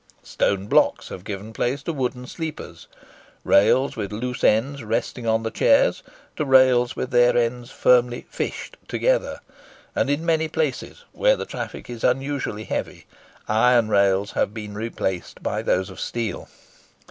Stone 0.23 0.65
blocks 0.65 1.09
have 1.09 1.23
given 1.23 1.53
place 1.53 1.83
to 1.83 1.93
wooden 1.93 2.25
sleepers; 2.25 2.87
rails 3.43 3.95
with 3.95 4.11
loose 4.11 4.43
ends 4.43 4.83
resting 4.83 5.27
on 5.27 5.43
the 5.43 5.51
chairs, 5.51 6.01
to 6.35 6.43
rails 6.43 6.95
with 6.95 7.11
their 7.11 7.37
ends 7.37 7.69
firmly 7.69 8.25
"fished" 8.27 8.77
together; 8.87 9.41
and 9.95 10.09
in 10.09 10.25
many 10.25 10.47
places, 10.47 11.05
where 11.11 11.37
the 11.37 11.45
traffic 11.45 11.87
is 11.87 12.03
unusually 12.03 12.63
heavy, 12.63 13.05
iron 13.47 13.89
rails 13.89 14.31
have 14.31 14.55
been 14.55 14.73
replaced 14.73 15.43
by 15.43 15.61
those 15.61 15.91
of 15.91 15.99
steel. 15.99 16.49